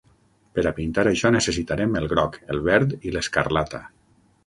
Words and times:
Per 0.55 0.63
a 0.69 0.71
pintar 0.79 1.03
això 1.11 1.31
necessitarem 1.35 2.01
el 2.01 2.09
groc, 2.17 2.43
el 2.57 2.65
verd 2.71 3.01
i 3.11 3.17
l'escarlata. 3.19 3.87